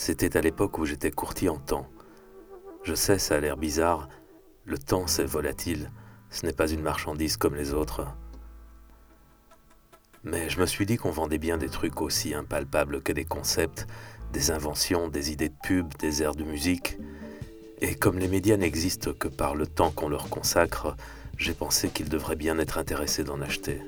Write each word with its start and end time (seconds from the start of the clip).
C'était 0.00 0.36
à 0.36 0.40
l'époque 0.40 0.78
où 0.78 0.84
j'étais 0.84 1.10
courtier 1.10 1.48
en 1.48 1.58
temps. 1.58 1.88
Je 2.84 2.94
sais, 2.94 3.18
ça 3.18 3.34
a 3.34 3.40
l'air 3.40 3.56
bizarre. 3.56 4.08
Le 4.64 4.78
temps, 4.78 5.08
c'est 5.08 5.24
volatile. 5.24 5.90
Ce 6.30 6.46
n'est 6.46 6.52
pas 6.52 6.70
une 6.70 6.82
marchandise 6.82 7.36
comme 7.36 7.56
les 7.56 7.74
autres. 7.74 8.06
Mais 10.22 10.48
je 10.48 10.60
me 10.60 10.66
suis 10.66 10.86
dit 10.86 10.98
qu'on 10.98 11.10
vendait 11.10 11.38
bien 11.38 11.58
des 11.58 11.68
trucs 11.68 12.00
aussi 12.00 12.32
impalpables 12.32 13.02
que 13.02 13.10
des 13.10 13.24
concepts, 13.24 13.88
des 14.32 14.52
inventions, 14.52 15.08
des 15.08 15.32
idées 15.32 15.48
de 15.48 15.58
pub, 15.64 15.92
des 15.98 16.22
airs 16.22 16.36
de 16.36 16.44
musique. 16.44 16.96
Et 17.80 17.96
comme 17.96 18.20
les 18.20 18.28
médias 18.28 18.56
n'existent 18.56 19.12
que 19.12 19.26
par 19.26 19.56
le 19.56 19.66
temps 19.66 19.90
qu'on 19.90 20.08
leur 20.08 20.30
consacre, 20.30 20.96
j'ai 21.38 21.54
pensé 21.54 21.88
qu'ils 21.88 22.08
devraient 22.08 22.36
bien 22.36 22.60
être 22.60 22.78
intéressés 22.78 23.24
d'en 23.24 23.40
acheter. 23.40 23.82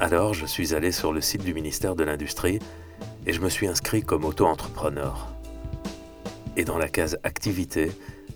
Alors 0.00 0.32
je 0.32 0.46
suis 0.46 0.74
allé 0.74 0.92
sur 0.92 1.12
le 1.12 1.20
site 1.20 1.44
du 1.44 1.52
ministère 1.52 1.94
de 1.94 2.04
l'Industrie 2.04 2.58
et 3.26 3.34
je 3.34 3.40
me 3.42 3.50
suis 3.50 3.66
inscrit 3.66 4.02
comme 4.02 4.24
auto-entrepreneur. 4.24 5.28
Et 6.56 6.64
dans 6.64 6.78
la 6.78 6.88
case 6.88 7.18
Activité, 7.22 7.92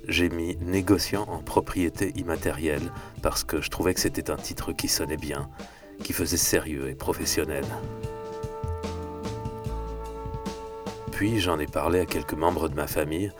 j'ai 0.06 0.28
mis 0.28 0.58
négociant 0.60 1.22
en 1.22 1.38
propriété 1.38 2.12
immatérielle 2.16 2.92
parce 3.22 3.44
que 3.44 3.62
je 3.62 3.70
trouvais 3.70 3.94
que 3.94 4.00
c'était 4.00 4.30
un 4.30 4.36
titre 4.36 4.72
qui 4.72 4.88
sonnait 4.88 5.16
bien, 5.16 5.48
qui 6.02 6.12
faisait 6.12 6.36
sérieux 6.36 6.90
et 6.90 6.94
professionnel. 6.94 7.64
Puis 11.12 11.40
j'en 11.40 11.58
ai 11.58 11.66
parlé 11.66 11.98
à 12.00 12.04
quelques 12.04 12.34
membres 12.34 12.68
de 12.68 12.74
ma 12.74 12.86
famille, 12.86 13.32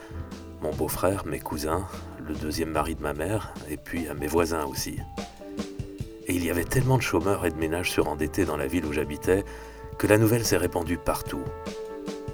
mon 0.63 0.73
beau-frère, 0.73 1.27
mes 1.27 1.39
cousins, 1.39 1.87
le 2.27 2.33
deuxième 2.33 2.71
mari 2.71 2.95
de 2.95 3.03
ma 3.03 3.13
mère, 3.13 3.53
et 3.69 3.77
puis 3.77 4.07
à 4.07 4.15
mes 4.15 4.25
voisins 4.25 4.65
aussi. 4.65 4.97
Et 6.27 6.33
il 6.33 6.43
y 6.43 6.49
avait 6.49 6.63
tellement 6.63 6.97
de 6.97 7.03
chômeurs 7.03 7.45
et 7.45 7.51
de 7.51 7.57
ménages 7.57 7.91
surendettés 7.91 8.45
dans 8.45 8.57
la 8.57 8.67
ville 8.67 8.85
où 8.85 8.93
j'habitais 8.93 9.43
que 9.97 10.07
la 10.07 10.17
nouvelle 10.17 10.45
s'est 10.45 10.57
répandue 10.57 10.97
partout. 10.97 11.43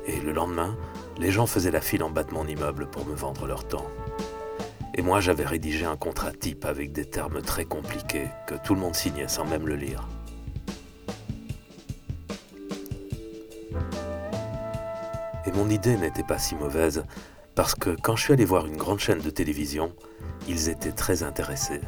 Et 0.06 0.20
le 0.20 0.32
lendemain, 0.32 0.78
les 1.18 1.32
gens 1.32 1.46
faisaient 1.46 1.72
la 1.72 1.82
file 1.82 2.04
en 2.04 2.10
bas 2.10 2.24
de 2.24 2.34
mon 2.34 2.48
immeuble 2.48 2.88
pour 2.88 3.06
me 3.06 3.14
vendre 3.14 3.46
leur 3.48 3.68
temps. 3.68 3.88
Et 4.96 5.02
moi, 5.02 5.20
j'avais 5.20 5.46
rédigé 5.46 5.86
un 5.86 5.98
contrat 5.98 6.32
type 6.32 6.66
avec 6.66 6.92
des 6.92 7.06
termes 7.06 7.42
très 7.42 7.66
compliqués 7.66 8.28
que 8.48 8.56
tout 8.56 8.76
le 8.76 8.82
monde 8.82 8.96
signait 8.96 9.28
sans 9.28 9.46
même 9.46 9.68
le 9.68 9.76
lire. 9.76 10.08
Et 15.46 15.52
mon 15.54 15.70
idée 15.70 15.98
n'était 15.98 16.24
pas 16.24 16.38
si 16.38 16.56
mauvaise, 16.56 17.04
parce 17.56 17.76
que 17.76 17.96
quand 18.02 18.16
je 18.16 18.24
suis 18.24 18.34
allé 18.34 18.46
voir 18.46 18.68
une 18.68 18.78
grande 18.78 19.00
chaîne 19.00 19.20
de 19.20 19.30
télévision, 19.30 19.94
ils 20.48 20.70
étaient 20.70 20.92
très 20.92 21.24
intéressés. 21.24 21.82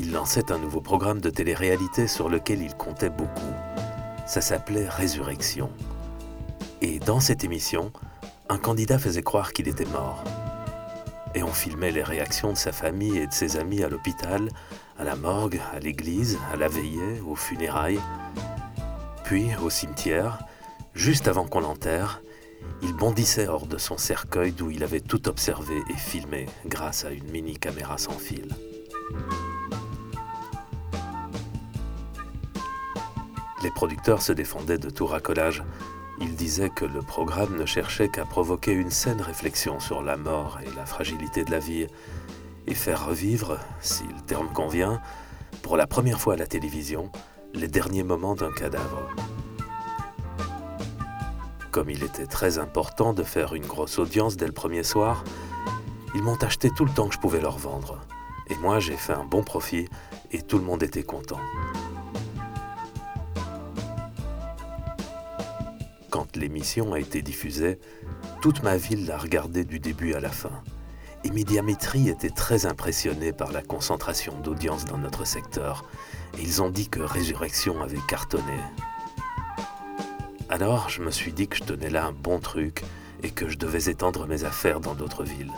Ils 0.00 0.12
lançaient 0.12 0.52
un 0.52 0.58
nouveau 0.58 0.80
programme 0.80 1.20
de 1.20 1.28
télé-réalité 1.28 2.06
sur 2.06 2.28
lequel 2.28 2.62
ils 2.62 2.76
comptaient 2.76 3.10
beaucoup. 3.10 3.52
Ça 4.28 4.40
s'appelait 4.40 4.88
Résurrection. 4.88 5.72
Et 6.80 7.00
dans 7.00 7.18
cette 7.18 7.42
émission, 7.42 7.90
un 8.48 8.58
candidat 8.58 9.00
faisait 9.00 9.22
croire 9.22 9.52
qu'il 9.52 9.66
était 9.66 9.86
mort. 9.86 10.22
Et 11.34 11.42
on 11.42 11.52
filmait 11.52 11.90
les 11.90 12.04
réactions 12.04 12.52
de 12.52 12.56
sa 12.56 12.70
famille 12.70 13.18
et 13.18 13.26
de 13.26 13.32
ses 13.32 13.56
amis 13.56 13.82
à 13.82 13.88
l'hôpital, 13.88 14.50
à 15.00 15.02
la 15.02 15.16
morgue, 15.16 15.60
à 15.74 15.80
l'église, 15.80 16.38
à 16.52 16.56
la 16.56 16.68
veillée, 16.68 17.20
aux 17.26 17.34
funérailles. 17.34 18.00
Puis, 19.24 19.48
au 19.60 19.68
cimetière, 19.68 20.38
juste 20.94 21.26
avant 21.26 21.48
qu'on 21.48 21.60
l'enterre, 21.60 22.22
il 22.82 22.92
bondissait 22.92 23.48
hors 23.48 23.66
de 23.66 23.78
son 23.78 23.98
cercueil 23.98 24.52
d'où 24.52 24.70
il 24.70 24.84
avait 24.84 25.00
tout 25.00 25.28
observé 25.28 25.74
et 25.90 25.96
filmé 25.96 26.46
grâce 26.66 27.04
à 27.04 27.10
une 27.10 27.28
mini 27.32 27.58
caméra 27.58 27.98
sans 27.98 28.16
fil. 28.16 28.46
Les 33.68 33.74
producteurs 33.74 34.22
se 34.22 34.32
défendaient 34.32 34.78
de 34.78 34.88
tout 34.88 35.04
racolage. 35.04 35.62
Ils 36.22 36.34
disaient 36.34 36.70
que 36.70 36.86
le 36.86 37.02
programme 37.02 37.54
ne 37.54 37.66
cherchait 37.66 38.08
qu'à 38.08 38.24
provoquer 38.24 38.72
une 38.72 38.90
saine 38.90 39.20
réflexion 39.20 39.78
sur 39.78 40.00
la 40.00 40.16
mort 40.16 40.58
et 40.64 40.74
la 40.74 40.86
fragilité 40.86 41.44
de 41.44 41.50
la 41.50 41.58
vie, 41.58 41.86
et 42.66 42.74
faire 42.74 43.04
revivre, 43.04 43.58
si 43.82 44.04
le 44.04 44.22
terme 44.26 44.48
convient, 44.54 45.02
pour 45.60 45.76
la 45.76 45.86
première 45.86 46.18
fois 46.18 46.32
à 46.32 46.36
la 46.38 46.46
télévision, 46.46 47.12
les 47.52 47.68
derniers 47.68 48.04
moments 48.04 48.34
d'un 48.34 48.52
cadavre. 48.52 49.06
Comme 51.70 51.90
il 51.90 52.02
était 52.02 52.26
très 52.26 52.58
important 52.58 53.12
de 53.12 53.22
faire 53.22 53.52
une 53.52 53.66
grosse 53.66 53.98
audience 53.98 54.38
dès 54.38 54.46
le 54.46 54.52
premier 54.52 54.82
soir, 54.82 55.24
ils 56.14 56.22
m'ont 56.22 56.42
acheté 56.42 56.70
tout 56.70 56.86
le 56.86 56.92
temps 56.92 57.08
que 57.08 57.14
je 57.14 57.20
pouvais 57.20 57.42
leur 57.42 57.58
vendre. 57.58 58.00
Et 58.48 58.54
moi, 58.54 58.80
j'ai 58.80 58.96
fait 58.96 59.12
un 59.12 59.26
bon 59.26 59.42
profit 59.42 59.90
et 60.32 60.40
tout 60.40 60.56
le 60.56 60.64
monde 60.64 60.82
était 60.82 61.02
content. 61.02 61.40
Quand 66.10 66.36
l'émission 66.36 66.94
a 66.94 67.00
été 67.00 67.20
diffusée, 67.20 67.78
toute 68.40 68.62
ma 68.62 68.76
ville 68.76 69.06
l'a 69.06 69.18
regardée 69.18 69.64
du 69.64 69.78
début 69.78 70.14
à 70.14 70.20
la 70.20 70.30
fin. 70.30 70.62
Et 71.24 71.30
Médiamétrie 71.30 72.08
était 72.08 72.30
très 72.30 72.64
impressionné 72.64 73.32
par 73.32 73.52
la 73.52 73.62
concentration 73.62 74.38
d'audience 74.40 74.84
dans 74.84 74.98
notre 74.98 75.26
secteur. 75.26 75.84
Et 76.38 76.42
ils 76.42 76.62
ont 76.62 76.70
dit 76.70 76.88
que 76.88 77.00
Résurrection 77.00 77.82
avait 77.82 78.00
cartonné. 78.08 78.58
Alors 80.48 80.88
je 80.88 81.02
me 81.02 81.10
suis 81.10 81.32
dit 81.32 81.46
que 81.46 81.56
je 81.56 81.64
tenais 81.64 81.90
là 81.90 82.06
un 82.06 82.12
bon 82.12 82.38
truc 82.38 82.84
et 83.22 83.30
que 83.30 83.48
je 83.48 83.58
devais 83.58 83.90
étendre 83.90 84.26
mes 84.26 84.44
affaires 84.44 84.80
dans 84.80 84.94
d'autres 84.94 85.24
villes. 85.24 85.52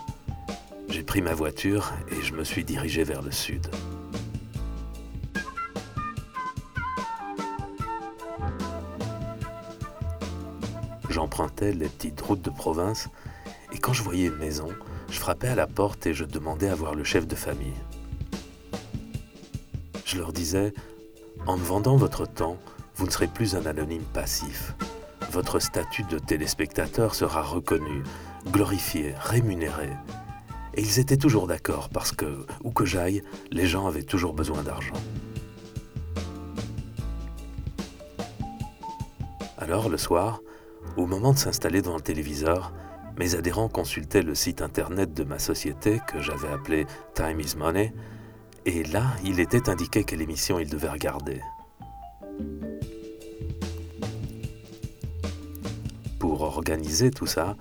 J'ai 0.88 1.04
pris 1.04 1.22
ma 1.22 1.34
voiture 1.34 1.92
et 2.10 2.22
je 2.22 2.34
me 2.34 2.42
suis 2.42 2.64
dirigé 2.64 3.04
vers 3.04 3.22
le 3.22 3.30
sud. 3.30 3.68
J'empruntais 11.20 11.74
les 11.74 11.90
petites 11.90 12.18
routes 12.22 12.40
de 12.40 12.48
province 12.48 13.10
et 13.74 13.78
quand 13.78 13.92
je 13.92 14.02
voyais 14.02 14.28
une 14.28 14.38
maison, 14.38 14.68
je 15.10 15.18
frappais 15.18 15.48
à 15.48 15.54
la 15.54 15.66
porte 15.66 16.06
et 16.06 16.14
je 16.14 16.24
demandais 16.24 16.70
à 16.70 16.74
voir 16.74 16.94
le 16.94 17.04
chef 17.04 17.26
de 17.26 17.34
famille. 17.34 17.76
Je 20.06 20.16
leur 20.16 20.32
disais, 20.32 20.72
en 21.46 21.58
me 21.58 21.62
vendant 21.62 21.96
votre 21.96 22.24
temps, 22.24 22.56
vous 22.96 23.04
ne 23.04 23.10
serez 23.10 23.26
plus 23.26 23.54
un 23.54 23.66
anonyme 23.66 24.06
passif. 24.14 24.74
Votre 25.30 25.58
statut 25.58 26.04
de 26.04 26.18
téléspectateur 26.18 27.14
sera 27.14 27.42
reconnu, 27.42 28.02
glorifié, 28.50 29.14
rémunéré. 29.20 29.90
Et 30.72 30.80
ils 30.80 31.00
étaient 31.00 31.18
toujours 31.18 31.46
d'accord 31.46 31.90
parce 31.90 32.12
que, 32.12 32.46
où 32.64 32.70
que 32.70 32.86
j'aille, 32.86 33.22
les 33.50 33.66
gens 33.66 33.86
avaient 33.86 34.04
toujours 34.04 34.32
besoin 34.32 34.62
d'argent. 34.62 34.94
Alors, 39.58 39.90
le 39.90 39.98
soir, 39.98 40.40
au 40.96 41.06
moment 41.06 41.32
de 41.32 41.38
s'installer 41.38 41.82
devant 41.82 41.96
le 41.96 42.02
téléviseur, 42.02 42.72
mes 43.18 43.34
adhérents 43.34 43.68
consultaient 43.68 44.22
le 44.22 44.34
site 44.34 44.62
internet 44.62 45.12
de 45.14 45.24
ma 45.24 45.38
société 45.38 46.00
que 46.06 46.20
j'avais 46.20 46.48
appelé 46.48 46.86
Time 47.14 47.40
is 47.40 47.56
Money, 47.56 47.92
et 48.66 48.82
là, 48.84 49.04
il 49.24 49.40
était 49.40 49.68
indiqué 49.68 50.04
quelle 50.04 50.22
émission 50.22 50.58
ils 50.58 50.68
devaient 50.68 50.90
regarder. 50.90 51.40
Pour 56.18 56.42
organiser 56.42 57.10
tout 57.10 57.26
ça, 57.26 57.56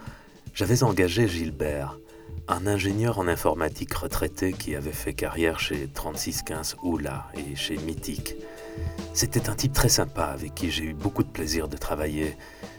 j'avais 0.53 0.83
engagé 0.83 1.27
Gilbert, 1.27 1.97
un 2.49 2.67
ingénieur 2.67 3.19
en 3.19 3.27
informatique 3.27 3.93
retraité 3.93 4.53
qui 4.53 4.75
avait 4.75 4.91
fait 4.91 5.13
carrière 5.13 5.59
chez 5.59 5.87
3615 5.87 6.77
Oula 6.83 7.27
et 7.35 7.55
chez 7.55 7.77
Mythique. 7.77 8.35
C'était 9.13 9.49
un 9.49 9.55
type 9.55 9.73
très 9.73 9.89
sympa 9.89 10.23
avec 10.23 10.55
qui 10.55 10.71
j'ai 10.71 10.85
eu 10.85 10.93
beaucoup 10.93 11.23
de 11.23 11.29
plaisir 11.29 11.67
de 11.67 11.77
travailler 11.77 12.35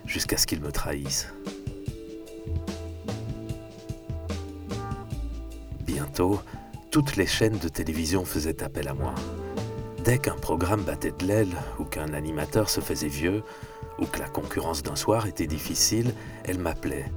jusqu'à 0.07 0.37
ce 0.37 0.47
qu'il 0.47 0.61
me 0.61 0.73
trahisse. 0.73 1.29
Bientôt, 5.87 6.41
toutes 6.91 7.17
les 7.17 7.27
chaînes 7.27 7.59
de 7.59 7.69
télévision 7.69 8.25
faisaient 8.25 8.63
appel 8.63 8.89
à 8.89 8.95
moi. 8.95 9.15
Dès 10.05 10.19
qu'un 10.19 10.35
programme 10.35 10.83
battait 10.83 11.13
de 11.13 11.27
l'aile 11.27 11.55
ou 11.79 11.85
qu'un 11.85 12.15
animateur 12.15 12.71
se 12.71 12.81
faisait 12.81 13.09
vieux 13.09 13.43
ou 13.99 14.07
que 14.07 14.19
la 14.19 14.29
concurrence 14.29 14.83
d'un 14.83 14.97
soir 14.97 15.27
était 15.27 15.47
difficile, 15.47 16.15
elles 16.45 16.59
m'appelaient. 16.59 17.11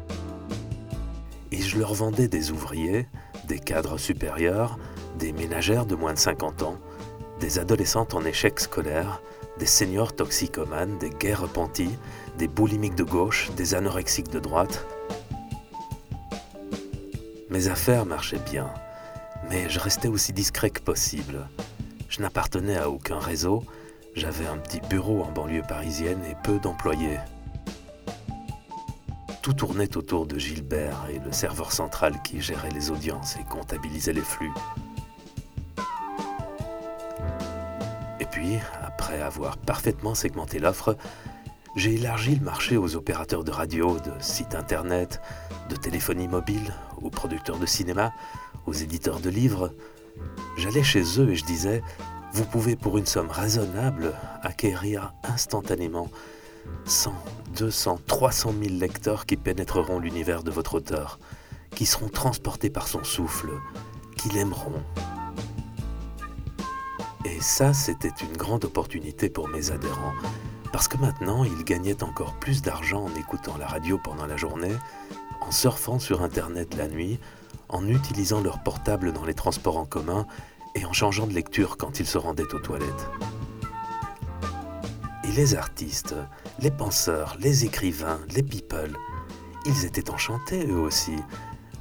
Et 1.52 1.62
je 1.62 1.80
leur 1.80 1.94
vendais 1.94 2.28
des 2.28 2.52
ouvriers, 2.52 3.08
des 3.48 3.60
cadres 3.60 3.98
supérieurs, 3.98 4.78
des 5.18 5.32
ménagères 5.32 5.86
de 5.86 5.96
moins 5.96 6.14
de 6.14 6.20
50 6.20 6.64
ans, 6.64 6.78
des 7.40 7.60
adolescentes 7.60 8.14
en 8.14 8.26
échec 8.26 8.60
scolaire, 8.60 9.22
des 9.60 9.66
seniors 9.66 10.16
toxicomanes, 10.16 10.98
des 10.98 11.10
gays 11.10 11.34
repentis, 11.34 11.98
des 12.38 12.48
boulimiques 12.48 12.96
de 12.96 13.04
gauche, 13.04 13.52
des 13.56 13.76
anorexiques 13.76 14.32
de 14.32 14.40
droite. 14.40 14.86
Mes 17.50 17.68
affaires 17.68 18.06
marchaient 18.06 18.42
bien, 18.52 18.74
mais 19.50 19.70
je 19.70 19.80
restais 19.80 20.08
aussi 20.08 20.34
discret 20.34 20.72
que 20.72 20.82
possible. 20.82 21.48
Je 22.10 22.22
n'appartenais 22.22 22.78
à 22.78 22.90
aucun 22.90 23.20
réseau, 23.20 23.64
j'avais 24.16 24.46
un 24.46 24.58
petit 24.58 24.82
bureau 24.90 25.24
en 25.24 25.32
banlieue 25.32 25.64
parisienne 25.68 26.24
et 26.30 26.36
peu 26.44 26.60
d'employés. 26.60 27.20
Tout 29.42 29.54
tournait 29.54 29.98
autour 29.98 30.26
de 30.26 30.40
Gilbert 30.40 31.08
et 31.14 31.20
le 31.20 31.32
serveur 31.32 31.72
central 31.72 32.22
qui 32.24 32.42
gérait 32.42 32.72
les 32.72 32.92
audiences 32.92 33.36
et 33.36 33.44
comptabilisait 33.44 34.14
les 34.14 34.22
flux. 34.22 34.52
Après 39.14 39.22
avoir 39.22 39.58
parfaitement 39.58 40.16
segmenté 40.16 40.58
l'offre, 40.58 40.98
j'ai 41.76 41.94
élargi 41.94 42.36
le 42.36 42.44
marché 42.44 42.78
aux 42.78 42.96
opérateurs 42.96 43.44
de 43.44 43.52
radio, 43.52 43.98
de 44.00 44.12
sites 44.20 44.56
internet, 44.56 45.22
de 45.70 45.76
téléphonie 45.76 46.28
mobile, 46.28 46.74
aux 47.00 47.12
producteurs 47.12 47.60
de 47.60 47.68
cinéma, 47.68 48.12
aux 48.66 48.74
éditeurs 48.74 49.20
de 49.20 49.30
livres. 49.30 49.72
J'allais 50.58 50.82
chez 50.82 51.04
eux 51.20 51.30
et 51.30 51.36
je 51.36 51.46
disais, 51.46 51.84
vous 52.34 52.46
pouvez 52.46 52.76
pour 52.76 52.98
une 52.98 53.06
somme 53.06 53.30
raisonnable 53.30 54.14
acquérir 54.42 55.14
instantanément 55.24 56.10
100, 56.86 57.14
200, 57.56 58.00
300 58.08 58.54
000 58.64 58.76
lecteurs 58.80 59.28
qui 59.28 59.38
pénétreront 59.38 60.00
l'univers 60.00 60.42
de 60.42 60.50
votre 60.50 60.74
auteur, 60.74 61.20
qui 61.76 61.86
seront 61.86 62.10
transportés 62.10 62.72
par 62.72 62.88
son 62.88 63.04
souffle, 63.04 63.52
qui 64.18 64.30
l'aimeront. 64.30 64.82
Et 67.44 67.46
ça, 67.46 67.74
c'était 67.74 68.24
une 68.24 68.38
grande 68.38 68.64
opportunité 68.64 69.30
pour 69.30 69.50
mes 69.50 69.72
adhérents, 69.72 70.14
parce 70.72 70.88
que 70.88 70.96
maintenant, 70.96 71.44
ils 71.44 71.66
gagnaient 71.66 72.02
encore 72.02 72.40
plus 72.40 72.62
d'argent 72.62 73.04
en 73.04 73.16
écoutant 73.16 73.58
la 73.58 73.68
radio 73.68 74.00
pendant 74.02 74.26
la 74.26 74.38
journée, 74.38 74.72
en 75.42 75.52
surfant 75.52 76.00
sur 76.00 76.22
Internet 76.22 76.74
la 76.78 76.88
nuit, 76.88 77.20
en 77.68 77.86
utilisant 77.86 78.40
leur 78.40 78.64
portable 78.64 79.12
dans 79.12 79.26
les 79.26 79.34
transports 79.34 79.76
en 79.76 79.84
commun 79.84 80.26
et 80.74 80.86
en 80.86 80.94
changeant 80.94 81.28
de 81.28 81.34
lecture 81.34 81.76
quand 81.76 82.00
ils 82.00 82.08
se 82.08 82.18
rendaient 82.18 82.54
aux 82.54 82.60
toilettes. 82.60 83.10
Et 85.26 85.32
les 85.34 85.56
artistes, 85.56 86.16
les 86.60 86.72
penseurs, 86.72 87.36
les 87.42 87.66
écrivains, 87.66 88.22
les 88.34 88.44
people, 88.44 88.96
ils 89.66 89.84
étaient 89.84 90.10
enchantés 90.10 90.66
eux 90.66 90.80
aussi, 90.80 91.18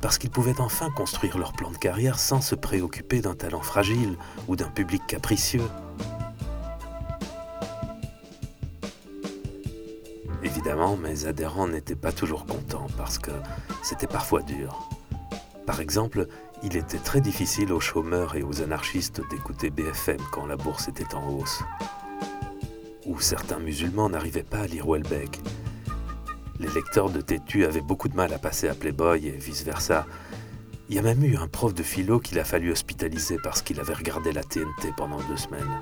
parce 0.02 0.18
qu'ils 0.18 0.30
pouvaient 0.30 0.60
enfin 0.60 0.90
construire 0.90 1.38
leur 1.38 1.52
plan 1.52 1.70
de 1.70 1.78
carrière 1.78 2.18
sans 2.18 2.40
se 2.40 2.56
préoccuper 2.56 3.20
d'un 3.20 3.34
talent 3.34 3.62
fragile 3.62 4.18
ou 4.48 4.56
d'un 4.56 4.68
public 4.68 5.00
capricieux. 5.06 5.62
Évidemment, 10.42 10.96
mes 10.96 11.26
adhérents 11.26 11.68
n'étaient 11.68 11.94
pas 11.94 12.10
toujours 12.10 12.44
contents 12.46 12.88
parce 12.98 13.18
que 13.18 13.30
c'était 13.82 14.08
parfois 14.08 14.42
dur. 14.42 14.88
Par 15.66 15.80
exemple, 15.80 16.26
il 16.64 16.76
était 16.76 16.98
très 16.98 17.20
difficile 17.20 17.72
aux 17.72 17.80
chômeurs 17.80 18.34
et 18.34 18.42
aux 18.42 18.60
anarchistes 18.60 19.22
d'écouter 19.30 19.70
BFM 19.70 20.18
quand 20.32 20.46
la 20.46 20.56
bourse 20.56 20.88
était 20.88 21.14
en 21.14 21.28
hausse. 21.28 21.62
Ou 23.06 23.20
certains 23.20 23.60
musulmans 23.60 24.08
n'arrivaient 24.08 24.42
pas 24.42 24.60
à 24.60 24.66
lire 24.66 24.86
Welbeck. 24.86 25.40
Les 26.62 26.68
lecteurs 26.68 27.10
de 27.10 27.20
Tétu 27.20 27.64
avaient 27.64 27.80
beaucoup 27.80 28.08
de 28.08 28.14
mal 28.14 28.32
à 28.32 28.38
passer 28.38 28.68
à 28.68 28.74
Playboy 28.74 29.26
et 29.26 29.32
vice-versa. 29.32 30.06
Il 30.88 30.94
y 30.94 30.98
a 31.00 31.02
même 31.02 31.24
eu 31.24 31.36
un 31.36 31.48
prof 31.48 31.74
de 31.74 31.82
philo 31.82 32.20
qu'il 32.20 32.38
a 32.38 32.44
fallu 32.44 32.70
hospitaliser 32.70 33.36
parce 33.42 33.62
qu'il 33.62 33.80
avait 33.80 33.94
regardé 33.94 34.30
la 34.30 34.44
TNT 34.44 34.92
pendant 34.96 35.20
deux 35.22 35.36
semaines. 35.36 35.80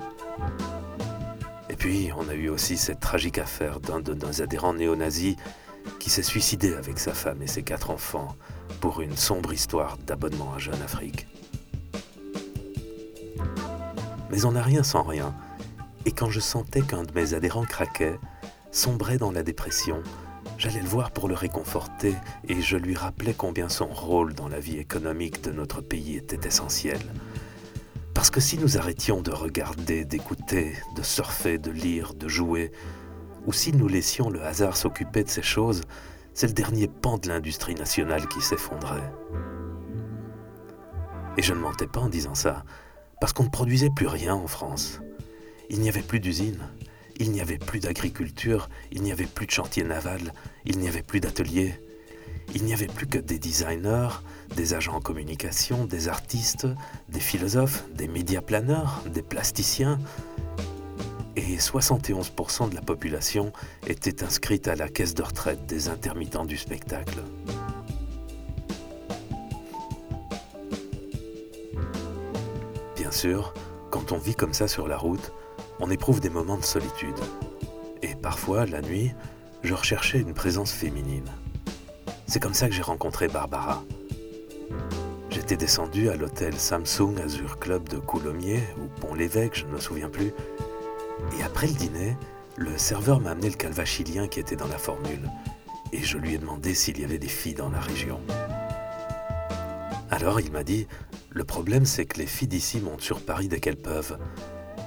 Et 1.69 1.75
puis, 1.75 2.09
on 2.17 2.27
a 2.27 2.33
eu 2.33 2.49
aussi 2.49 2.77
cette 2.77 2.99
tragique 2.99 3.37
affaire 3.37 3.79
d'un 3.79 3.99
de 3.99 4.15
nos 4.15 4.41
adhérents 4.41 4.73
néo-nazis 4.73 5.35
qui 5.99 6.09
s'est 6.09 6.23
suicidé 6.23 6.73
avec 6.73 6.97
sa 6.97 7.13
femme 7.13 7.43
et 7.43 7.47
ses 7.47 7.61
quatre 7.61 7.91
enfants 7.91 8.35
pour 8.79 9.01
une 9.01 9.15
sombre 9.15 9.53
histoire 9.53 9.99
d'abonnement 9.99 10.51
à 10.55 10.57
Jeune 10.57 10.81
Afrique. 10.81 11.27
Mais 14.31 14.45
on 14.45 14.53
n'a 14.53 14.63
rien 14.63 14.81
sans 14.81 15.03
rien, 15.03 15.35
et 16.05 16.11
quand 16.11 16.31
je 16.31 16.39
sentais 16.39 16.81
qu'un 16.81 17.03
de 17.03 17.13
mes 17.13 17.35
adhérents 17.35 17.65
craquait, 17.65 18.17
sombrait 18.71 19.19
dans 19.19 19.31
la 19.31 19.43
dépression, 19.43 20.01
j'allais 20.61 20.81
le 20.81 20.87
voir 20.87 21.09
pour 21.09 21.27
le 21.27 21.33
réconforter 21.33 22.13
et 22.47 22.61
je 22.61 22.77
lui 22.77 22.93
rappelais 22.93 23.33
combien 23.33 23.67
son 23.67 23.87
rôle 23.87 24.35
dans 24.35 24.47
la 24.47 24.59
vie 24.59 24.77
économique 24.77 25.43
de 25.43 25.49
notre 25.49 25.81
pays 25.81 26.17
était 26.17 26.47
essentiel. 26.47 26.99
Parce 28.13 28.29
que 28.29 28.39
si 28.39 28.59
nous 28.59 28.77
arrêtions 28.77 29.23
de 29.23 29.31
regarder, 29.31 30.05
d'écouter, 30.05 30.75
de 30.95 31.01
surfer, 31.01 31.57
de 31.57 31.71
lire, 31.71 32.13
de 32.13 32.27
jouer, 32.27 32.71
ou 33.47 33.53
si 33.53 33.73
nous 33.73 33.87
laissions 33.87 34.29
le 34.29 34.43
hasard 34.43 34.77
s'occuper 34.77 35.23
de 35.23 35.29
ces 35.29 35.41
choses, 35.41 35.81
c'est 36.35 36.45
le 36.45 36.53
dernier 36.53 36.87
pan 36.87 37.17
de 37.17 37.29
l'industrie 37.29 37.73
nationale 37.73 38.27
qui 38.27 38.41
s'effondrait. 38.41 39.11
Et 41.37 41.41
je 41.41 41.55
ne 41.55 41.59
mentais 41.59 41.87
pas 41.87 42.01
en 42.01 42.09
disant 42.09 42.35
ça, 42.35 42.65
parce 43.19 43.33
qu'on 43.33 43.45
ne 43.45 43.49
produisait 43.49 43.89
plus 43.89 44.07
rien 44.07 44.35
en 44.35 44.45
France. 44.45 45.01
Il 45.71 45.79
n'y 45.79 45.89
avait 45.89 46.03
plus 46.03 46.19
d'usines, 46.19 46.61
il 47.21 47.31
n'y 47.31 47.39
avait 47.39 47.59
plus 47.59 47.79
d'agriculture, 47.79 48.67
il 48.91 49.03
n'y 49.03 49.11
avait 49.11 49.27
plus 49.27 49.45
de 49.45 49.51
chantier 49.51 49.83
naval, 49.83 50.33
il 50.65 50.79
n'y 50.79 50.87
avait 50.87 51.03
plus 51.03 51.19
d'ateliers. 51.19 51.79
Il 52.55 52.63
n'y 52.63 52.73
avait 52.73 52.87
plus 52.87 53.05
que 53.05 53.19
des 53.19 53.37
designers, 53.37 54.09
des 54.55 54.73
agents 54.73 54.95
en 54.95 55.01
communication, 55.01 55.85
des 55.85 56.07
artistes, 56.07 56.65
des 57.09 57.19
philosophes, 57.19 57.85
des 57.93 58.07
médiaplaneurs, 58.07 59.03
des 59.07 59.21
plasticiens, 59.21 59.99
et 61.35 61.57
71% 61.57 62.71
de 62.71 62.75
la 62.75 62.81
population 62.81 63.53
était 63.85 64.23
inscrite 64.23 64.67
à 64.67 64.75
la 64.75 64.89
caisse 64.89 65.13
de 65.13 65.21
retraite 65.21 65.67
des 65.67 65.89
intermittents 65.89 66.45
du 66.45 66.57
spectacle. 66.57 67.21
Bien 72.95 73.11
sûr, 73.11 73.53
quand 73.91 74.11
on 74.11 74.17
vit 74.17 74.35
comme 74.35 74.53
ça 74.53 74.67
sur 74.67 74.87
la 74.87 74.97
route, 74.97 75.31
on 75.81 75.89
éprouve 75.89 76.19
des 76.19 76.29
moments 76.29 76.57
de 76.57 76.63
solitude. 76.63 77.19
Et 78.03 78.15
parfois, 78.15 78.65
la 78.65 78.81
nuit, 78.81 79.11
je 79.63 79.73
recherchais 79.73 80.19
une 80.19 80.33
présence 80.33 80.71
féminine. 80.71 81.29
C'est 82.27 82.39
comme 82.39 82.53
ça 82.53 82.69
que 82.69 82.73
j'ai 82.73 82.83
rencontré 82.83 83.27
Barbara. 83.27 83.83
J'étais 85.31 85.57
descendu 85.57 86.09
à 86.09 86.15
l'hôtel 86.15 86.53
Samsung 86.53 87.17
Azure 87.23 87.59
Club 87.59 87.89
de 87.89 87.97
Coulommiers, 87.97 88.63
ou 88.77 88.87
Pont-l'Évêque, 89.01 89.57
je 89.57 89.65
ne 89.65 89.71
me 89.71 89.79
souviens 89.79 90.09
plus, 90.09 90.33
et 91.37 91.43
après 91.43 91.67
le 91.67 91.73
dîner, 91.73 92.15
le 92.57 92.77
serveur 92.77 93.19
m'a 93.19 93.31
amené 93.31 93.49
le 93.49 93.55
calva 93.55 93.85
chilien 93.85 94.27
qui 94.27 94.39
était 94.39 94.55
dans 94.55 94.67
la 94.67 94.77
formule, 94.77 95.29
et 95.93 96.03
je 96.03 96.17
lui 96.17 96.35
ai 96.35 96.37
demandé 96.37 96.73
s'il 96.73 96.99
y 96.99 97.03
avait 97.03 97.17
des 97.17 97.27
filles 97.27 97.55
dans 97.55 97.69
la 97.69 97.79
région. 97.79 98.19
Alors 100.09 100.39
il 100.39 100.51
m'a 100.51 100.63
dit, 100.63 100.87
le 101.29 101.43
problème 101.43 101.85
c'est 101.85 102.05
que 102.05 102.19
les 102.19 102.27
filles 102.27 102.49
d'ici 102.49 102.79
montent 102.79 103.01
sur 103.01 103.21
Paris 103.21 103.47
dès 103.47 103.59
qu'elles 103.59 103.81
peuvent. 103.81 104.17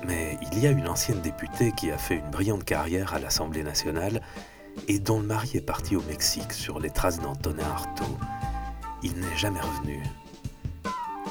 Mais 0.07 0.39
il 0.43 0.59
y 0.59 0.67
a 0.67 0.71
une 0.71 0.89
ancienne 0.89 1.21
députée 1.21 1.73
qui 1.73 1.91
a 1.91 1.99
fait 1.99 2.17
une 2.17 2.31
brillante 2.31 2.65
carrière 2.65 3.15
à 3.15 3.19
l'Assemblée 3.19 3.63
nationale 3.63 4.21
et 4.89 4.99
dont 4.99 5.21
le 5.21 5.27
mari 5.27 5.53
est 5.55 5.61
parti 5.61 5.97
au 5.97 6.03
Mexique 6.03 6.53
sur 6.53 6.79
les 6.79 6.91
traces 6.91 7.21
d'Antonin 7.21 7.65
Artaud. 7.65 8.19
Il 9.03 9.15
n'est 9.15 9.37
jamais 9.37 9.61
revenu. 9.61 10.03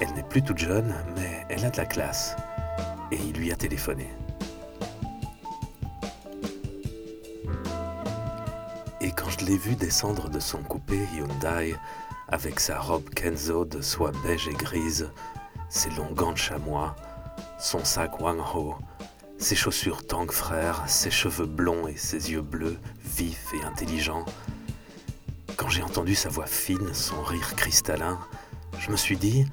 Elle 0.01 0.13
n'est 0.13 0.23
plus 0.23 0.41
toute 0.41 0.57
jeune, 0.57 0.93
mais 1.15 1.45
elle 1.49 1.65
a 1.65 1.69
de 1.69 1.77
la 1.77 1.85
classe. 1.85 2.35
Et 3.11 3.17
il 3.17 3.33
lui 3.33 3.51
a 3.51 3.55
téléphoné. 3.55 4.09
Et 9.01 9.11
quand 9.11 9.29
je 9.29 9.45
l'ai 9.45 9.57
vu 9.57 9.75
descendre 9.75 10.29
de 10.29 10.39
son 10.39 10.59
coupé 10.63 10.97
Hyundai, 11.13 11.75
avec 12.29 12.59
sa 12.59 12.79
robe 12.79 13.09
Kenzo 13.09 13.65
de 13.65 13.81
soie 13.81 14.11
beige 14.23 14.47
et 14.47 14.53
grise, 14.53 15.11
ses 15.69 15.89
longs 15.91 16.11
gants 16.13 16.31
de 16.31 16.37
chamois, 16.37 16.95
son 17.63 17.85
sac 17.85 18.19
Wang 18.19 18.41
Ho, 18.53 18.75
ses 19.37 19.55
chaussures 19.55 20.05
Tang 20.05 20.29
Frère, 20.29 20.83
ses 20.87 21.09
cheveux 21.09 21.45
blonds 21.45 21.87
et 21.87 21.95
ses 21.95 22.31
yeux 22.31 22.41
bleus, 22.41 22.77
vifs 23.05 23.53
et 23.53 23.65
intelligents, 23.65 24.25
quand 25.55 25.69
j'ai 25.69 25.81
entendu 25.81 26.13
sa 26.13 26.27
voix 26.27 26.45
fine, 26.45 26.93
son 26.93 27.21
rire 27.23 27.55
cristallin, 27.55 28.19
je 28.79 28.91
me 28.91 28.97
suis 28.97 29.15
dit, 29.15 29.45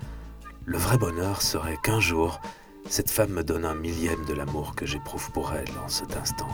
le 0.64 0.76
vrai 0.76 0.98
bonheur 0.98 1.40
serait 1.40 1.78
qu'un 1.84 2.00
jour, 2.00 2.40
cette 2.88 3.10
femme 3.10 3.30
me 3.30 3.44
donne 3.44 3.64
un 3.64 3.76
millième 3.76 4.24
de 4.24 4.34
l'amour 4.34 4.74
que 4.74 4.86
j'éprouve 4.86 5.30
pour 5.30 5.52
elle 5.52 5.70
en 5.84 5.88
cet 5.88 6.16
instant. 6.16 6.48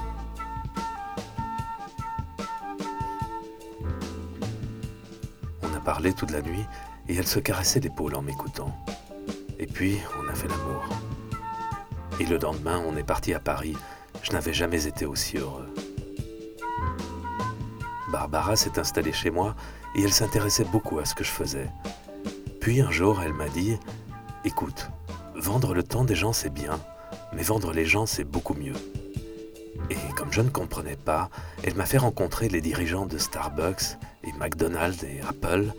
parlait 5.84 6.12
toute 6.12 6.32
la 6.32 6.42
nuit 6.42 6.64
et 7.08 7.14
elle 7.14 7.28
se 7.28 7.38
caressait 7.38 7.78
l'épaule 7.78 8.16
en 8.16 8.22
m'écoutant. 8.22 8.76
Et 9.60 9.68
puis, 9.68 9.98
on 10.20 10.28
a 10.28 10.34
fait 10.34 10.48
l'amour. 10.48 11.15
Et 12.18 12.24
le 12.24 12.38
lendemain, 12.38 12.82
on 12.86 12.96
est 12.96 13.04
parti 13.04 13.34
à 13.34 13.40
Paris. 13.40 13.76
Je 14.22 14.32
n'avais 14.32 14.54
jamais 14.54 14.86
été 14.86 15.04
aussi 15.04 15.36
heureux. 15.36 15.68
Barbara 18.10 18.56
s'est 18.56 18.78
installée 18.78 19.12
chez 19.12 19.30
moi 19.30 19.54
et 19.94 20.02
elle 20.02 20.12
s'intéressait 20.12 20.64
beaucoup 20.64 20.98
à 20.98 21.04
ce 21.04 21.14
que 21.14 21.24
je 21.24 21.30
faisais. 21.30 21.68
Puis 22.60 22.80
un 22.80 22.90
jour, 22.90 23.20
elle 23.22 23.34
m'a 23.34 23.48
dit, 23.48 23.76
écoute, 24.44 24.88
vendre 25.34 25.74
le 25.74 25.82
temps 25.82 26.04
des 26.04 26.14
gens 26.14 26.32
c'est 26.32 26.52
bien, 26.52 26.80
mais 27.34 27.42
vendre 27.42 27.72
les 27.72 27.84
gens 27.84 28.06
c'est 28.06 28.24
beaucoup 28.24 28.54
mieux. 28.54 28.76
Et 29.90 29.96
comme 30.16 30.32
je 30.32 30.40
ne 30.40 30.48
comprenais 30.48 30.96
pas, 30.96 31.28
elle 31.62 31.74
m'a 31.74 31.86
fait 31.86 31.98
rencontrer 31.98 32.48
les 32.48 32.60
dirigeants 32.60 33.06
de 33.06 33.18
Starbucks 33.18 33.98
et 34.24 34.32
McDonald's 34.32 35.04
et 35.04 35.20
Apple. 35.28 35.72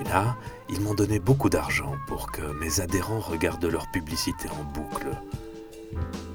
Et 0.00 0.04
là, 0.04 0.36
ils 0.68 0.80
m'ont 0.80 0.94
donné 0.94 1.18
beaucoup 1.18 1.48
d'argent 1.48 1.94
pour 2.06 2.30
que 2.30 2.42
mes 2.60 2.80
adhérents 2.80 3.20
regardent 3.20 3.64
leur 3.64 3.90
publicité 3.90 4.48
en 4.50 4.64
boucle. 4.64 5.08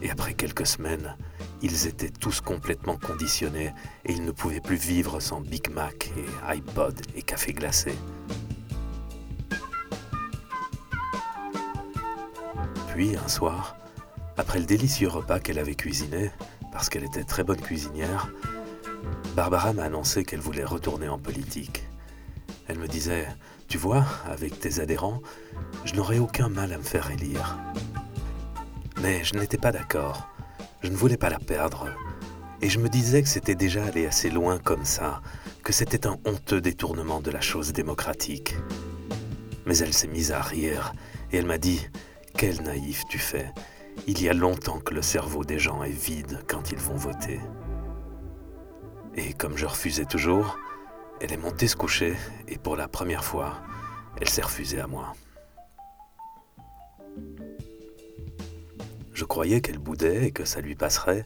Et 0.01 0.09
après 0.09 0.33
quelques 0.33 0.65
semaines, 0.65 1.15
ils 1.61 1.85
étaient 1.85 2.09
tous 2.09 2.41
complètement 2.41 2.97
conditionnés 2.97 3.73
et 4.05 4.13
ils 4.13 4.25
ne 4.25 4.31
pouvaient 4.31 4.61
plus 4.61 4.77
vivre 4.77 5.19
sans 5.19 5.41
Big 5.41 5.69
Mac 5.69 6.11
et 6.17 6.55
iPod 6.55 6.99
et 7.15 7.21
café 7.21 7.53
glacé. 7.53 7.93
Puis 12.87 13.15
un 13.15 13.27
soir, 13.27 13.75
Après 14.37 14.59
le 14.59 14.65
délicieux 14.65 15.07
repas 15.07 15.39
qu'elle 15.39 15.59
avait 15.59 15.75
cuisiné, 15.75 16.31
parce 16.71 16.89
qu'elle 16.89 17.03
était 17.03 17.23
très 17.23 17.43
bonne 17.43 17.61
cuisinière, 17.61 18.31
Barbara 19.35 19.73
m'a 19.73 19.83
annoncé 19.83 20.23
qu'elle 20.23 20.39
voulait 20.39 20.63
retourner 20.63 21.07
en 21.07 21.19
politique. 21.19 21.83
Elle 22.71 22.79
me 22.79 22.87
disait, 22.87 23.27
tu 23.67 23.77
vois, 23.77 24.05
avec 24.25 24.57
tes 24.57 24.79
adhérents, 24.79 25.21
je 25.83 25.93
n'aurais 25.93 26.19
aucun 26.19 26.47
mal 26.47 26.71
à 26.71 26.77
me 26.77 26.83
faire 26.83 27.11
élire. 27.11 27.57
Mais 29.01 29.25
je 29.25 29.35
n'étais 29.35 29.57
pas 29.57 29.73
d'accord. 29.73 30.29
Je 30.81 30.87
ne 30.87 30.95
voulais 30.95 31.17
pas 31.17 31.29
la 31.29 31.37
perdre. 31.37 31.89
Et 32.61 32.69
je 32.69 32.79
me 32.79 32.87
disais 32.87 33.23
que 33.23 33.27
c'était 33.27 33.55
déjà 33.55 33.83
allé 33.83 34.05
assez 34.05 34.29
loin 34.29 34.57
comme 34.57 34.85
ça, 34.85 35.21
que 35.65 35.73
c'était 35.73 36.07
un 36.07 36.17
honteux 36.23 36.61
détournement 36.61 37.19
de 37.19 37.29
la 37.29 37.41
chose 37.41 37.73
démocratique. 37.73 38.55
Mais 39.65 39.77
elle 39.79 39.93
s'est 39.93 40.07
mise 40.07 40.31
à 40.31 40.41
rire 40.41 40.93
et 41.33 41.39
elle 41.39 41.47
m'a 41.47 41.57
dit 41.57 41.85
Quel 42.37 42.61
naïf 42.61 43.03
tu 43.09 43.19
fais. 43.19 43.51
Il 44.07 44.21
y 44.21 44.29
a 44.29 44.33
longtemps 44.33 44.79
que 44.79 44.93
le 44.93 45.01
cerveau 45.01 45.43
des 45.43 45.59
gens 45.59 45.83
est 45.83 45.89
vide 45.89 46.39
quand 46.47 46.71
ils 46.71 46.79
vont 46.79 46.95
voter. 46.95 47.41
Et 49.15 49.33
comme 49.33 49.57
je 49.57 49.65
refusais 49.65 50.05
toujours, 50.05 50.57
elle 51.21 51.33
est 51.33 51.37
montée 51.37 51.67
se 51.67 51.75
coucher 51.75 52.15
et 52.47 52.57
pour 52.57 52.75
la 52.75 52.87
première 52.87 53.23
fois, 53.23 53.61
elle 54.19 54.27
s'est 54.27 54.41
refusée 54.41 54.79
à 54.79 54.87
moi. 54.87 55.13
Je 59.13 59.25
croyais 59.25 59.61
qu'elle 59.61 59.77
boudait 59.77 60.27
et 60.27 60.31
que 60.31 60.45
ça 60.45 60.61
lui 60.61 60.73
passerait, 60.73 61.25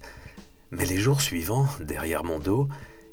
mais 0.72 0.86
les 0.86 0.98
jours 0.98 1.22
suivants, 1.22 1.68
derrière 1.80 2.26
mon 2.26 2.40
dos, 2.40 2.68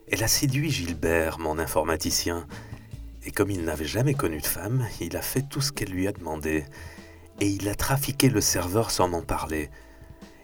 elle 0.08 0.24
a 0.24 0.28
séduit 0.28 0.70
Gilbert, 0.70 1.38
mon 1.38 1.60
informaticien, 1.60 2.48
et 3.24 3.30
comme 3.30 3.50
il 3.50 3.64
n'avait 3.64 3.84
jamais 3.84 4.14
connu 4.14 4.40
de 4.40 4.46
femme, 4.46 4.84
il 5.00 5.16
a 5.16 5.22
fait 5.22 5.48
tout 5.48 5.60
ce 5.60 5.70
qu'elle 5.70 5.90
lui 5.90 6.08
a 6.08 6.12
demandé, 6.12 6.64
et 7.40 7.46
il 7.46 7.68
a 7.68 7.76
trafiqué 7.76 8.28
le 8.28 8.40
serveur 8.40 8.90
sans 8.90 9.06
m'en 9.06 9.22
parler. 9.22 9.70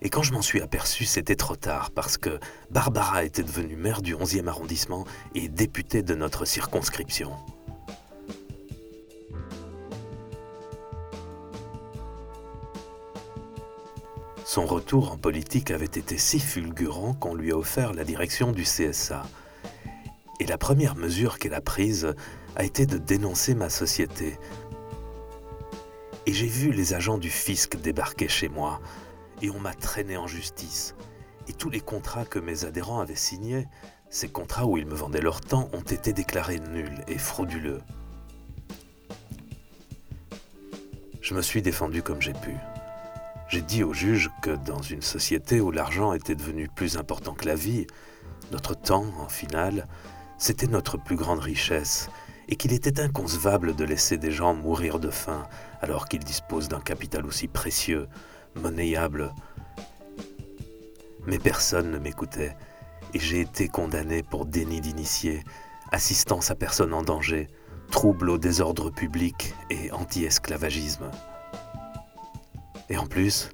Et 0.02 0.10
quand 0.10 0.22
je 0.22 0.32
m'en 0.32 0.42
suis 0.42 0.60
aperçu, 0.60 1.04
c'était 1.04 1.36
trop 1.36 1.56
tard, 1.56 1.90
parce 1.90 2.18
que 2.18 2.38
Barbara 2.70 3.24
était 3.24 3.42
devenue 3.42 3.76
maire 3.76 4.02
du 4.02 4.14
11e 4.14 4.46
arrondissement 4.46 5.04
et 5.34 5.48
députée 5.48 6.02
de 6.02 6.14
notre 6.14 6.44
circonscription. 6.44 7.32
Son 14.44 14.64
retour 14.64 15.12
en 15.12 15.18
politique 15.18 15.70
avait 15.70 15.84
été 15.84 16.16
si 16.16 16.40
fulgurant 16.40 17.12
qu'on 17.12 17.34
lui 17.34 17.52
a 17.52 17.56
offert 17.56 17.92
la 17.92 18.04
direction 18.04 18.50
du 18.50 18.62
CSA. 18.62 19.22
Et 20.40 20.46
la 20.46 20.56
première 20.56 20.96
mesure 20.96 21.38
qu'elle 21.38 21.54
a 21.54 21.60
prise 21.60 22.14
a 22.56 22.64
été 22.64 22.86
de 22.86 22.96
dénoncer 22.96 23.54
ma 23.54 23.68
société. 23.68 24.38
Et 26.24 26.32
j'ai 26.32 26.46
vu 26.46 26.72
les 26.72 26.94
agents 26.94 27.18
du 27.18 27.28
fisc 27.30 27.76
débarquer 27.76 28.28
chez 28.28 28.48
moi, 28.48 28.80
et 29.42 29.50
on 29.50 29.60
m'a 29.60 29.74
traîné 29.74 30.16
en 30.16 30.26
justice. 30.26 30.94
Et 31.48 31.52
tous 31.52 31.70
les 31.70 31.80
contrats 31.80 32.24
que 32.24 32.38
mes 32.38 32.64
adhérents 32.64 33.00
avaient 33.00 33.14
signés, 33.14 33.66
ces 34.10 34.28
contrats 34.28 34.66
où 34.66 34.76
ils 34.76 34.86
me 34.86 34.94
vendaient 34.94 35.20
leur 35.20 35.40
temps, 35.40 35.68
ont 35.72 35.80
été 35.80 36.12
déclarés 36.12 36.60
nuls 36.60 37.04
et 37.06 37.18
frauduleux. 37.18 37.80
Je 41.20 41.34
me 41.34 41.42
suis 41.42 41.62
défendu 41.62 42.02
comme 42.02 42.22
j'ai 42.22 42.32
pu. 42.32 42.54
J'ai 43.48 43.62
dit 43.62 43.82
au 43.82 43.92
juge 43.92 44.30
que 44.42 44.50
dans 44.50 44.82
une 44.82 45.02
société 45.02 45.60
où 45.60 45.70
l'argent 45.70 46.12
était 46.12 46.34
devenu 46.34 46.68
plus 46.68 46.96
important 46.96 47.34
que 47.34 47.46
la 47.46 47.54
vie, 47.54 47.86
notre 48.52 48.74
temps, 48.74 49.06
en 49.18 49.28
finale, 49.28 49.86
c'était 50.38 50.66
notre 50.66 50.96
plus 50.96 51.16
grande 51.16 51.40
richesse, 51.40 52.10
et 52.48 52.56
qu'il 52.56 52.72
était 52.72 53.00
inconcevable 53.00 53.74
de 53.74 53.84
laisser 53.84 54.16
des 54.16 54.30
gens 54.30 54.54
mourir 54.54 54.98
de 54.98 55.10
faim 55.10 55.46
alors 55.82 56.08
qu'ils 56.08 56.24
disposent 56.24 56.68
d'un 56.68 56.80
capital 56.80 57.26
aussi 57.26 57.48
précieux, 57.48 58.08
monnayable. 58.56 59.32
Mais 61.26 61.38
personne 61.38 61.90
ne 61.90 61.98
m'écoutait, 61.98 62.56
et 63.14 63.18
j'ai 63.18 63.40
été 63.40 63.68
condamné 63.68 64.22
pour 64.22 64.46
déni 64.46 64.80
d'initié, 64.80 65.42
assistance 65.92 66.50
à 66.50 66.54
personne 66.54 66.94
en 66.94 67.02
danger, 67.02 67.48
trouble 67.90 68.30
au 68.30 68.38
désordre 68.38 68.90
public 68.90 69.54
et 69.70 69.90
anti-esclavagisme. 69.92 71.10
Et 72.90 72.96
en 72.96 73.06
plus, 73.06 73.50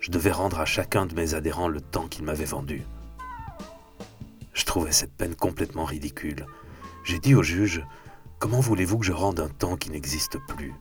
je 0.00 0.10
devais 0.10 0.32
rendre 0.32 0.60
à 0.60 0.64
chacun 0.64 1.06
de 1.06 1.14
mes 1.14 1.34
adhérents 1.34 1.68
le 1.68 1.80
temps 1.80 2.06
qu'ils 2.06 2.24
m'avaient 2.24 2.44
vendu. 2.44 2.82
Je 4.52 4.64
trouvais 4.64 4.92
cette 4.92 5.12
peine 5.12 5.34
complètement 5.34 5.84
ridicule. 5.84 6.46
J'ai 7.04 7.18
dit 7.18 7.34
au 7.34 7.42
juge, 7.42 7.84
comment 8.38 8.60
voulez-vous 8.60 8.98
que 8.98 9.06
je 9.06 9.12
rende 9.12 9.40
un 9.40 9.48
temps 9.48 9.76
qui 9.76 9.90
n'existe 9.90 10.38
plus? 10.48 10.74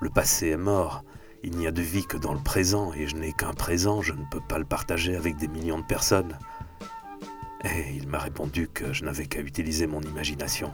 Le 0.00 0.10
passé 0.10 0.48
est 0.48 0.56
mort, 0.56 1.02
il 1.42 1.56
n'y 1.56 1.66
a 1.66 1.70
de 1.70 1.82
vie 1.82 2.04
que 2.04 2.16
dans 2.16 2.32
le 2.32 2.42
présent, 2.42 2.92
et 2.92 3.06
je 3.06 3.16
n'ai 3.16 3.32
qu'un 3.32 3.52
présent, 3.52 4.02
je 4.02 4.12
ne 4.12 4.24
peux 4.30 4.40
pas 4.40 4.58
le 4.58 4.64
partager 4.64 5.16
avec 5.16 5.36
des 5.36 5.48
millions 5.48 5.78
de 5.78 5.84
personnes. 5.84 6.38
Et 7.64 7.94
il 7.94 8.08
m'a 8.08 8.18
répondu 8.18 8.68
que 8.68 8.92
je 8.92 9.04
n'avais 9.04 9.26
qu'à 9.26 9.40
utiliser 9.40 9.86
mon 9.86 10.00
imagination. 10.00 10.72